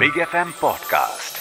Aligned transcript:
Big 0.00 0.18
F 0.18 0.34
M 0.34 0.50
podcast 0.62 1.36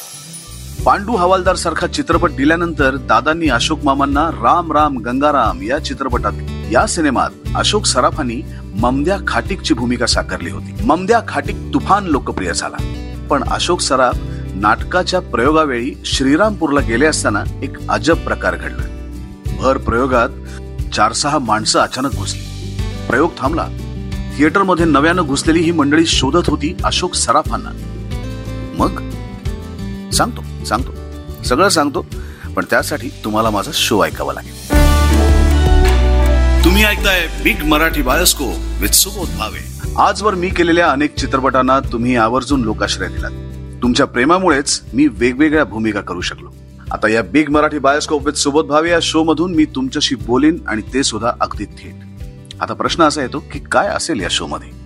Pandu 0.86 1.16
Havaldar 1.16 1.56
सारखा 1.56 1.88
चित्रपट 1.88 2.32
दिल्यानंतर 2.32 2.96
दादांनी 2.96 3.50
अशोक 3.50 3.80
मामांना 3.84 4.30
राम 4.30 4.72
राम 4.72 4.98
गंगाराम 4.98 5.62
या 5.62 5.80
चित्रपटात 5.80 6.32
या 6.72 6.86
सिनेमात 6.86 7.30
अशोक 7.56 7.86
सराफांनी 7.86 8.42
ममद्या 8.76 9.18
खाटिकची 9.28 9.74
भूमिका 9.74 10.06
साकारली 10.06 10.50
होती. 10.50 10.86
ममद्या 10.86 11.22
खाटिक 11.28 11.56
तुफान 11.74 12.06
लोकप्रिय 12.06 12.54
झाला. 12.54 12.78
पण 13.30 13.44
अशोक 13.44 13.82
सराफ 13.82 14.18
नाटकाच्या 14.56 15.20
प्रयोगावेळी 15.20 15.96
श्रीरामपूरला 16.06 16.80
गेले 16.80 17.06
असताना 17.06 17.44
एक 17.64 17.90
अजब 17.90 18.18
प्रकार 18.18 18.56
घडला. 18.56 19.12
भर 19.58 19.78
प्रयोगात 19.78 20.30
चार 20.94 21.14
सहा 21.14 21.40
माणसं 21.40 21.80
अचानक 21.80 22.16
घुसली. 22.16 22.44
प्रयोग 23.10 23.32
थांबला. 23.38 23.68
थिएटरमध्ये 24.38 24.86
नव्यानं 24.86 25.22
घुसलेली 25.22 25.60
ही 25.60 25.72
मंडळी 25.72 26.06
शोधत 26.06 26.50
होती 26.50 26.78
अशोक 26.84 27.14
सराफांना. 27.14 27.70
मग? 28.80 29.00
सांगतो 30.12 30.66
सांगतो. 30.66 30.92
सगळं 31.44 31.70
सांगतो 31.70 32.06
पण 32.56 32.66
त्यासाठी 32.70 33.10
तुम्हाला 33.24 33.50
माझा 33.50 33.72
शो 33.74 34.06
ऐकावा 34.06 34.34
लागेल. 34.34 34.56
तुम्ही 36.64 36.84
ऐकताय 36.84 37.28
big 37.44 37.64
Marathi 37.64 38.02
bioscope 38.02 38.46
with 38.80 38.90
Subodh 38.90 39.30
Bhave 39.38 39.94
आजवर 39.98 40.36
मी 40.36 40.50
केलेल्या 40.50 40.90
अनेक 40.92 41.16
चित्रपटांना 41.16 41.80
तुम्ही 41.80 42.16
आवर्जून 42.16 42.62
लोकाश्रय 42.62 43.08
दिलात. 43.08 43.32
तुमच्या 43.82 44.06
प्रेमामुळेच 44.06 44.82
मी 44.94 45.08
वेगवेगळ्या 45.08 45.64
भूमिका 45.64 46.02
करू 46.02 46.22
शकलो. 46.22 46.50
आता 46.92 47.08
या 47.08 47.24
big 47.24 47.50
Marathi 47.50 47.80
bioscope 47.80 48.26
with 48.26 48.34
Subodh 48.34 48.66
Bhave 48.66 48.90
या 48.90 49.00
शो 49.02 49.24
मधून 49.24 49.56
मी 49.56 49.66
तुमच्याशी 49.66 50.16
बोलीन 50.16 50.58
आणि 50.68 50.82
ते 50.94 51.04
सुद्धा 51.04 51.32
अगदी 51.42 51.66
थेट. 51.66 52.24
आता 52.62 52.74
प्रश्न 52.74 53.04
असा 53.04 53.22
येतो 53.22 53.44
की 53.54 53.60
काय 53.60 53.88
असेल 53.88 54.20
या 54.20 54.28
शो 54.32 54.48
मध्ये? 54.48 54.79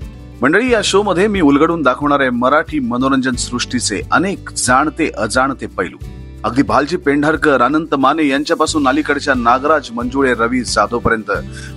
मंडळी 0.43 0.71
या 0.71 0.81
शो 0.83 1.01
मध्ये 1.03 1.27
मी 1.27 1.41
उलगडून 1.41 1.81
दाखवणारे 1.81 2.29
मराठी 2.29 2.79
मनोरंजन 2.79 3.35
सृष्टीचे 3.35 4.01
अनेक 4.11 4.49
जाणते 4.49 5.09
अजाणते 5.17 5.65
पैलू. 5.65 5.97
अगदी 6.43 6.61
भालजी 6.61 6.97
पेंढारकर 6.97 7.61
अनंत 7.61 7.95
माने 7.95 8.27
यांच्यापासून 8.27 8.87
अलीकडच्या 8.87 9.33
नागराज 9.33 9.89
मंजुळे 9.91 10.33
रवी 10.33 10.63
जाधव 10.63 10.99
पर्यंत 10.99 11.31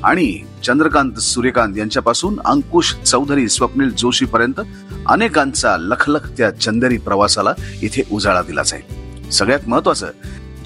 आणि 0.05 0.39
चंद्रकांत 0.64 1.12
सूर्यकांत 1.12 1.78
यांच्यापासून 1.78 2.41
अंकुश 2.45 2.95
चौधरी 2.95 3.48
स्वप्नील 3.48 3.91
जोशी 3.98 4.25
पर्यंत 4.25 4.61
अनेकांचा 5.06 5.77
लखलखत्या 5.77 6.51
चंदेरी 6.51 6.98
प्रवासाला 6.98 7.55
इथे 7.83 8.03
उजाळा 8.12 8.42
दिला 8.42 8.62
जाईल. 8.62 9.30
सगळ्यात 9.30 9.69
महत्वाचं 9.69 10.06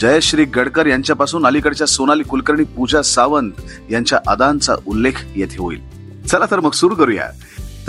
जयश्री 0.00 0.44
गडकर 0.44 0.86
यांच्यापासून 0.86 1.46
अलीकडच्या 1.46 1.86
सोनाली 1.86 2.22
कुलकर्णी 2.22 2.64
पूजा 2.64 3.02
सावंत 3.02 3.52
यांच्या 3.90 4.18
अदांचा 4.26 4.74
उल्लेख 4.86 5.24
येथे 5.36 5.58
होईल. 5.58 5.80
चला 6.28 6.46
तर 6.50 6.60
मग 6.60 6.70
सुरू 6.70 6.94
करूया. 6.94 7.28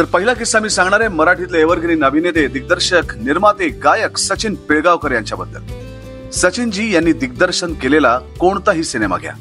तर 0.02 0.06
पहिला 0.06 0.34
किस्सा 0.34 0.60
मी 0.60 0.70
सांगणार 0.70 1.00
आहे 1.00 1.10
मराठीतले 1.10 1.60
एव्हरग्रीन 1.60 2.04
अभिनेते 2.04 2.48
दिग्दर्शक 2.48 3.16
निर्माते 3.16 3.70
गायक 3.70 4.18
सचिन 4.18 4.56
पिळगावकर 4.56 5.12
यांच्याबद्दल. 5.12 5.60
सचिनजी 6.30 6.94
यांनी 6.94 7.14
दिग्दर्शन 7.14 7.74
केलेला 7.74 8.20
कोणताही 8.40 8.84
सिनेमा 8.84 9.18
घ्या. 9.18 9.34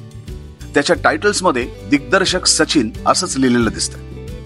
त्याच्या 0.74 0.96
टायटल्समध्ये 1.04 1.68
दिग्दर्शक 1.90 2.46
सचिन 2.46 2.90
असंच 3.06 3.36
लिहिलेलं 3.36 3.70
दिसतं. 3.70 3.98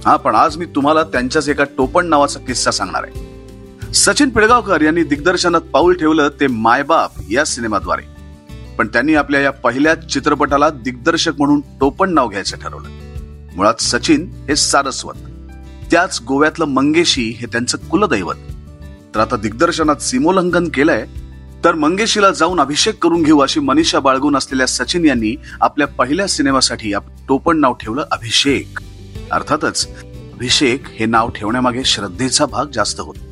हा 0.05 0.17
पण 0.17 0.34
आज 0.34 0.56
मी 0.56 0.65
तुम्हाला 0.65 1.03
त्यांच्याच 1.03 1.48
एका 1.48 1.65
टोपण 1.65 2.06
नावाचा 2.06 2.41
किस्सा 2.41 2.71
सांगणार 2.71 3.05
आहे. 3.05 3.93
सचिन 3.95 4.31
पिळगावकर 4.31 4.83
यांनी 4.83 5.03
दिग्दर्शनात 5.03 5.61
पाऊल 5.61 5.95
ठेवलं 5.95 6.28
ते 6.41 6.47
मायबाप 6.47 7.11
या 7.31 7.45
सिनेमाद्वारे. 7.45 8.03
पण 8.78 8.89
त्यांनी 8.89 9.15
आपल्या 9.15 9.41
या 9.41 9.51
पहिल्या 9.51 9.95
चित्रपटाला 9.95 10.71
दिग्दर्शक 10.71 11.33
म्हणून 11.39 11.61
टोपण 11.61 12.15
नाव 12.15 12.28
घ्यायचं 12.28 12.56
ठरवलं. 12.56 12.89
मुळात 13.56 13.81
सचिन 13.81 14.31
हे 14.49 14.56
सारस्वत. 14.56 15.15
त्याच 15.91 16.21
गोव्यातलं 16.29 16.65
मंगेशी 16.65 17.37
हे 17.41 17.47
त्यांचं 17.47 17.79
कुलदैवत. 17.79 18.35
तर 19.15 19.21
आता 19.21 19.37
दिग्दर्शनात 19.37 19.97
सीमोल्लंघन 19.97 20.69
केलंय 20.69 21.07
तर 21.65 21.75
मंगेशीला 21.75 22.31
जाऊन 22.31 22.61
अभिषेक 22.61 23.03
करून 23.03 23.23
घेऊ 23.23 23.39
अशी 23.39 23.61
मनीषा 23.61 23.99
बाळगून 23.99 24.37
असलेल्या 24.37 24.67
सचिन 24.67 25.05
यांनी 25.05 25.37
आपल्या 25.61 25.87
पहिल्या 25.87 26.27
सिनेमासाठी 26.27 26.93
टोपण 27.28 27.61
नाव 27.61 27.73
ठेवलं 27.73 28.05
अभिषेक. 28.11 28.81
अर्थातच 29.33 29.89
अभिषेक 30.33 30.83
हे 30.89 31.06
नाव 31.06 31.28
ठेवण्यामागे 31.28 31.84
श्रद्धेचा 31.84 32.47
भाग 32.47 32.67
जास्त 32.73 33.00
होता. 33.00 33.31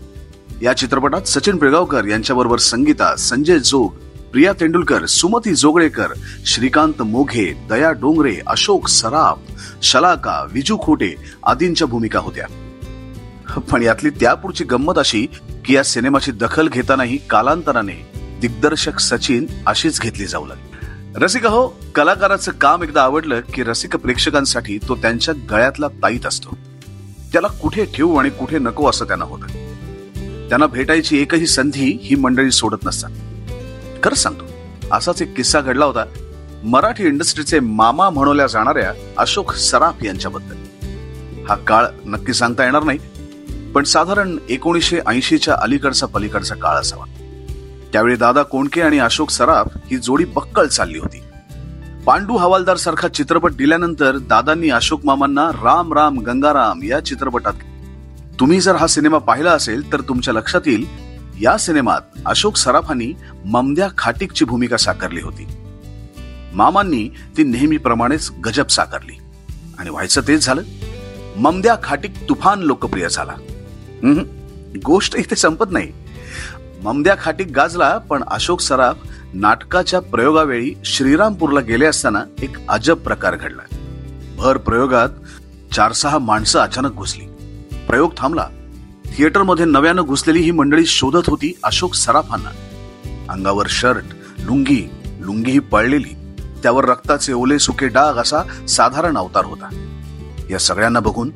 या 0.62 0.72
चित्रपटात 0.72 1.22
सचिन 1.22 1.56
पिळगावकर 1.56 2.04
यांच्याबरोबर 2.04 2.58
संगीता 2.58 3.16
संजय 3.16 3.58
जोग 3.58 3.92
प्रिया 4.32 4.52
तेंडुलकर 4.52 5.06
सुमती 5.06 5.54
जोगळेकर 5.54 6.08
श्रीकांत 6.46 7.02
मोघे 7.02 7.52
दया 7.68 7.90
डोंगरे 7.92 8.36
अशोक 8.46 8.88
सराफ 8.88 9.38
शलाका 9.82 10.46
विजू 10.52 10.78
खोटे 10.82 11.14
आदींच्या 11.46 11.86
भूमिका 11.86 12.18
होत्या. 12.18 12.46
पण 13.60 13.82
यातली 13.82 14.10
त्यापुढची 14.10 14.64
गंमत 14.64 14.98
अशी 14.98 15.26
की 15.64 15.74
या 15.74 15.84
सिनेमाची 15.84 16.32
दखल 16.32 16.68
घेतानाही 16.68 17.16
कालांतराने 17.16 18.12
दिग्दर्शक 18.40 18.98
सचिन 18.98 19.46
अशीच 19.66 20.00
घेतली 20.00 20.26
जाऊ 20.26 20.46
लागली. 20.46 20.86
रसिक 21.16 21.46
हो 21.46 21.68
कलाकाराचं 21.94 22.52
काम 22.52 22.82
एकदा 22.82 23.02
आवडलं 23.02 23.40
की 23.54 23.62
रसिक 23.62 23.96
प्रेक्षकांसाठी 23.96 24.78
तो 24.78 24.94
त्यांच्या 24.94 25.34
गळ्यातला 25.50 25.88
ताईत 25.88 26.26
असतो. 26.26 26.58
त्याला 27.32 27.48
कुठे 27.48 27.84
ठेवू 27.84 28.16
आणि 28.16 28.30
कुठे 28.30 28.58
नको 28.58 28.90
असं 28.90 29.04
त्यांना 29.04 29.24
होतं. 29.24 29.46
त्यांना 30.48 30.66
भेटायची 30.66 31.18
एकही 31.18 31.46
संधी 31.46 31.98
ही 32.02 32.14
मंडळी 32.14 32.50
सोडत 32.50 32.84
नसतात. 32.84 33.10
खरंच 34.02 34.18
सांगतो. 34.18 34.44
असाच 34.92 35.22
एक 35.22 35.34
किस्सा 35.36 35.60
घडला 35.60 35.84
होता. 35.84 36.04
मराठी 36.64 37.04
इंडस्ट्रीचे 37.04 37.60
मामा 37.60 38.10
म्हणवल्या 38.10 38.46
जाणाऱ्या 38.46 38.92
अशोक 39.18 39.52
सराफ 39.52 40.04
यांच्याबद्दल. 40.04 40.56
हा 41.48 41.54
काळ 41.56 41.86
नक्की 42.06 42.34
सांगता 42.34 42.64
येणार 42.64 42.82
नाही 42.82 42.98
पण 43.72 43.84
साधारण 43.84 44.36
एकोणीसशे 44.48 45.00
ऐंशीच्या 45.06 45.54
अलीकडचा 45.54 46.06
पलीकडचा 46.06 46.54
काळ 46.54 46.76
असावा. 46.76 47.04
त्यावेळी 47.92 48.16
दादा 48.16 48.42
कोणके 48.42 48.82
आणि 48.82 48.98
अशोक 48.98 49.30
सराफ 49.30 49.66
ही 49.90 49.96
जोडी 49.96 50.24
बक्कळ 50.24 50.66
चालली 50.66 50.98
होती. 50.98 51.22
पांडू 52.06 52.36
हवालदार 52.36 52.76
सारखा 52.76 53.08
चित्रपट 53.08 53.52
दिल्यानंतर 53.52 54.16
दादांनी 54.18 54.70
अशोक 54.70 55.04
मामांना 55.04 55.48
राम 55.64 55.92
राम 55.92 56.18
गंगाराम 56.18 56.82
या 56.82 57.00
चित्रपटात 57.00 57.52
तुम्ही 58.40 58.60
जर 58.60 58.76
हा 58.76 58.86
सिनेमा 58.86 59.18
पाहिला 59.18 59.50
असेल 59.50 59.92
तर 59.92 60.00
तुमच्या 60.00 60.34
लक्षात 60.34 60.60
येईल 60.66 60.86
या 61.42 61.58
सिनेमात 61.58 62.00
अशोक 62.26 62.56
सराफांनी 62.56 63.12
ममद्या 63.44 63.88
खाटिकची 63.98 64.44
भूमिका 64.44 64.76
साकारली 64.76 65.20
होती. 65.20 65.46
मामांनी 66.54 67.08
ती 67.36 67.42
नेहमीप्रमाणेच 67.42 68.30
गजब 68.44 68.66
साकारली. 68.66 69.12
आणि 69.78 69.90
व्हायचं 69.90 70.20
तेच 70.28 70.44
झालं. 70.44 70.62
ममद्या 71.36 71.76
खाटिक 71.82 72.12
तुफान 72.28 72.60
लोकप्रिय 72.60 73.08
झाला. 73.08 73.32
गोष्ट 74.84 75.16
इथे 75.16 75.36
संपत 75.36 75.64
नाही. 75.70 75.92
ममद्या 76.84 77.16
खाटिक 77.22 77.46
गाजला 77.50 77.98
पण 77.98 78.22
अशोक 78.26 78.60
सराफ 78.60 78.96
नाटकाच्या 79.34 80.00
प्रयोगावेळी 80.00 80.74
श्रीरामपूरला 80.84 81.60
गेले 81.60 81.86
असताना 81.86 82.24
एक 82.42 82.56
अजब 82.68 82.98
प्रकार 82.98 83.36
घडला. 83.36 83.76
भर 84.36 84.56
प्रयोगात 84.56 85.08
चार 85.74 85.92
सहा 85.92 86.18
माणसं 86.18 86.58
अचानक 86.58 86.92
घुसली. 86.92 87.24
प्रयोग 87.88 88.12
थांबला. 88.16 88.48
थिएटरमध्ये 89.16 89.64
नव्यानं 89.64 90.02
घुसलेली 90.02 90.40
ही 90.40 90.50
मंडळी 90.50 90.86
शोधत 90.86 91.28
होती 91.28 91.52
अशोक 91.62 91.94
सराफांना. 91.94 92.50
अंगावर 93.28 93.66
शर्ट 93.68 94.04
लुंगी 94.38 94.90
लुंगी 95.20 95.50
ही 95.50 95.58
पळलेली 95.58 96.14
त्यावर 96.62 96.84
रक्ताचे 96.84 97.32
ओले 97.32 97.58
सुके 97.58 97.88
डाग 97.88 98.14
असा 98.14 98.66
साधारण 98.68 99.16
अवतार 99.16 99.44
होता. 99.44 99.68
या 100.50 100.58
सगळ्यांना 100.58 101.00
बघून 101.00 101.30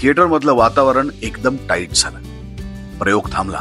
थिएटरमधलं 0.00 0.52
वातावरण 0.52 1.08
एकदम 1.22 1.56
टाईट 1.68 1.88
झालं. 1.94 2.18
प्रयोग 2.98 3.28
थांबला. 3.32 3.60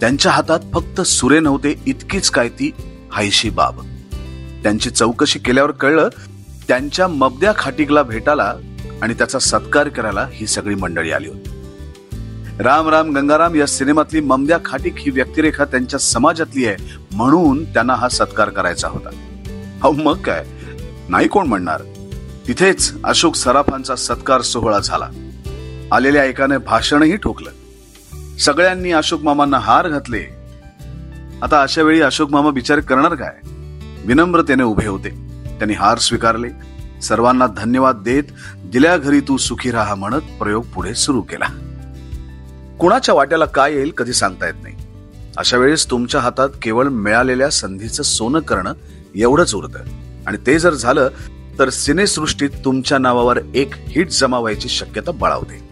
त्यांच्या 0.00 0.32
हातात 0.32 0.60
फक्त 0.74 1.00
सुरे 1.00 1.40
नव्हते 1.40 1.82
इतकीच 1.86 2.30
काय 2.30 2.48
ती 2.48 2.70
हायशी 3.12 3.50
बाब. 3.50 3.80
त्यांची 4.62 4.90
चौकशी 4.90 5.38
केल्यावर 5.38 5.70
कळलं 5.70 6.08
त्यांच्या 6.68 7.08
मबद्या 7.08 7.52
खाटिकला 7.58 8.02
भेटायला 8.02 8.54
आणि 9.02 9.14
त्याचा 9.14 9.38
सत्कार 9.38 9.88
करायला 9.88 10.28
ही 10.32 10.46
सगळी 10.46 10.74
मंडळी 10.74 11.10
आली 11.10 11.28
होती. 11.28 11.48
राम 12.60 12.88
राम 12.88 13.10
गंगाराम 13.10 13.54
या 13.54 13.66
सिनेमातली 13.66 14.20
ममद्या 14.20 14.58
खाटीक 14.64 14.94
ही 14.98 15.10
व्यक्तिरेखा 15.10 15.64
त्यांच्या 15.64 16.00
समाजातली 16.00 16.66
आहे 16.66 16.76
म्हणून 17.12 17.64
त्यांना 17.64 17.94
हा 17.94 18.08
सत्कार 18.08 18.48
करायचा 18.48 18.88
होता. 18.88 19.08
हो 19.82 19.92
मग 19.92 20.16
काय? 20.16 20.46
नाही 21.08 21.28
कोण 21.28 21.46
म्हणणार? 21.46 21.82
तिथेच 22.48 23.02
अशोक 23.04 23.34
सराफांचा 23.34 23.96
सत्कार 23.96 24.40
सोहळा 24.40 24.78
झाला. 24.78 25.08
आलेल्या 25.92 26.24
एकाने 26.24 26.58
भाषणही 26.58 27.16
ठोकलं. 27.16 27.50
सगळ्यांनी 28.38 28.92
अशोक 28.92 29.22
मामांना 29.22 29.58
हार 29.58 29.88
घातले. 29.88 30.24
आता 31.42 31.62
अशा 31.62 31.82
वेळी 31.82 32.00
अशोक 32.00 32.30
मामा 32.30 32.48
विचार 32.48 32.80
करणार 32.80 33.14
काय? 33.14 33.34
विनम्रतेने 34.06 34.62
उभे 34.62 34.86
होते. 34.86 35.10
त्यांनी 35.44 35.74
हार 35.74 35.98
स्वीकारले. 35.98 36.48
सर्वांना 37.02 37.46
धन्यवाद 37.46 37.96
देत 37.96 38.24
दिल्या 38.56 38.96
घरी 38.96 39.20
तू 39.20 39.36
सुखी 39.36 39.70
राहा 39.70 39.94
म्हणत 39.94 40.22
प्रयोग 40.38 40.64
पुढे 40.74 40.94
सुरू 40.94 41.22
केला. 41.22 41.46
कुणाच्या 42.80 43.14
वाट्याला 43.14 43.44
काय 43.44 43.74
येईल 43.74 43.90
कधी 43.90 44.12
सांगता 44.12 44.46
येत 44.46 44.54
नाही. 44.62 44.74
अशा 45.36 45.56
वेळेस 45.56 45.90
तुमच्या 45.90 46.20
हातात 46.20 46.48
केवळ 46.62 46.88
मिळालेल्या 46.88 47.50
संधीचं 47.50 48.02
सोनं 48.02 48.40
करणं 48.40 48.72
एवढंच 49.16 49.54
उरतं. 49.54 49.78
आणि 50.26 50.36
ते 50.46 50.58
जर 50.58 50.74
झालं 50.74 51.08
तर 51.58 51.68
सिनेसृष्टीत 51.68 52.50
तुमच्या 52.64 52.98
नावावर 52.98 53.38
एक 53.54 53.70
हिट 53.76 54.10
जमा 54.10 54.38
व्हायची 54.38 54.68
शक्यता 54.68 55.10
बळावते. 55.10 55.68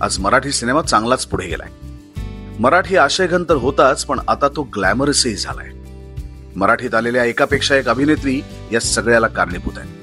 आज 0.00 0.18
मराठी 0.18 0.52
सिनेमा 0.52 0.82
चांगलाच 0.82 1.26
पुढे 1.26 1.46
गेलाय. 1.46 1.68
मराठी 2.58 2.96
आशयघन 2.96 3.44
तर 3.44 3.54
होताच 3.54 4.04
पण 4.04 4.20
आता 4.28 4.48
तो 4.48 4.62
ग्लॅमरसही 4.62 5.34
झालाय. 5.34 5.68
मराठीत 6.56 6.94
आलेल्या 6.94 7.24
एकापेक्षा 7.24 7.76
एक 7.76 7.88
अभिनेत्री 7.88 8.40
या 8.72 8.80
सगळ्याला 8.80 9.26
कारणीभूत 9.26 9.78
आहे 9.78 9.99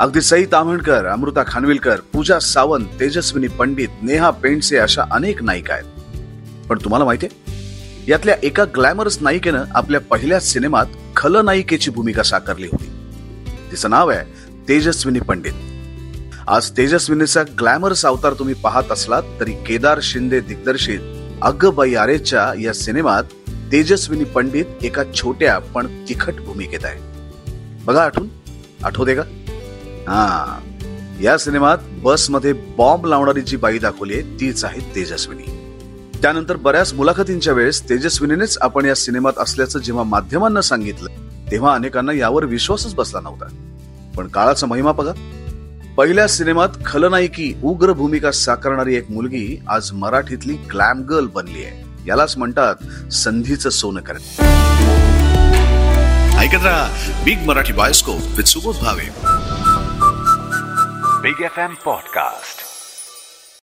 अगदी 0.00 0.20
सई 0.20 0.44
ताम्हणकर 0.44 1.06
अमृता 1.06 1.42
खानविलकर 1.46 2.00
पूजा 2.12 2.38
सावंत 2.38 2.86
तेजस्विनी 3.00 3.48
पंडित 3.48 3.88
नेहा 4.02 4.30
पेंडसे 4.30 4.76
अशा 4.76 5.02
अनेक 5.12 5.42
नायिका 5.42 5.74
आहेत. 5.74 5.84
पण 6.68 6.78
तुम्हाला 6.78 7.04
माहितीये 7.04 7.56
यातल्या 8.08 8.36
एका 8.42 8.64
ग्लॅमरस 8.64 9.18
नायिकेनं 9.20 9.64
आपल्या 9.74 10.00
पहिल्या 10.00 10.40
सिनेमात 10.40 10.86
खलनायिकेची 11.16 11.90
भूमिका 11.90 12.22
साकारली 12.22 12.66
होती. 12.66 12.86
तिचं 13.70 13.90
नाव 13.90 14.10
आहे 14.10 14.24
तेजस्विनी 14.68 15.20
पंडित. 15.20 15.52
आज 16.48 16.70
तेजस्विनीचा 16.70 17.42
ग्लॅमरस 17.42 18.06
अवतार 18.06 18.32
तुम्ही 18.32 18.54
पाहत 18.54 18.92
असलात 18.92 19.22
तरी 19.40 19.52
केदार 19.52 19.98
शिंदे 20.02 20.40
दिग्दर्शित 20.40 21.00
अग 21.42 21.66
बाई 21.66 21.94
आरेच्या 21.94 22.52
या 22.60 22.72
सिनेमात 22.72 23.24
तेजस्विनी 23.72 24.24
पंडित 24.24 24.64
एका 24.82 25.02
छोट्या 25.14 25.58
पण 25.58 26.04
तिखट 26.08 26.34
भूमिकेत 26.34 26.84
आहे. 26.84 27.00
बघा 27.84 28.04
आठवून 28.04 28.28
आठवते 28.84 29.14
का? 29.14 29.22
हा. 30.08 30.58
या 31.22 31.38
सिनेमात 31.38 31.78
बसमध्ये 31.90 32.52
बॉम्ब 32.52 33.06
लावणारी 33.06 33.40
जी 33.40 33.56
बाई 33.56 33.78
दाखवली 33.78 34.12
आहे 34.14 34.22
तीच 34.22 34.64
आहे 34.64 34.94
तेजस्विनी. 34.94 35.56
त्यानंतर 36.22 36.56
बऱ्याच 36.56 36.92
मुलाखतींच्या 36.94 37.52
वेळेस 37.52 37.88
तेजस्विनीनेच 37.88 38.58
आपण 38.60 38.84
या 38.84 38.94
सिनेमात 38.94 39.32
असल्याचं 39.38 39.78
जेव्हा 39.78 40.04
माध्यमांना 40.04 40.60
सांगितलं 40.60 41.08
तेव्हा 41.50 41.74
अनेकांना 41.74 42.12
यावर 42.12 42.44
विश्वासच 42.44 42.94
बसला 42.94 43.20
नव्हता. 43.20 43.44
पण 44.16 44.28
काळाचा 44.28 44.66
महिमा 44.66 44.92
बघा. 44.92 45.12
पहिल्या 45.96 46.28
सिनेमात 46.28 46.68
खलनायकी 46.86 47.54
उग्र 47.62 47.92
भूमिका 47.92 48.30
साकारणारी 48.30 48.94
एक 48.94 49.10
मुलगी 49.10 49.62
आज 49.68 49.92
मराठीतली 49.92 50.52
ग्लॅम 50.52 51.02
गर्ल 51.02 51.26
बनली 51.26 51.64
आहे. 51.64 52.08
यालाच 52.08 52.36
म्हणतात 52.36 52.74
संधीचं 53.12 53.70
सोनं 53.70 54.00
करणे. 54.00 54.46
ऐकत 56.36 56.64
राहा 56.64 56.88
big 57.24 57.38
Marathi 57.38 57.72
bioscope 57.72 58.20
with 58.36 58.44
Subodh 58.44 58.76
Bhave 58.76 59.39
Big 61.22 61.36
FM 61.36 61.76
Podcast. 61.76 62.69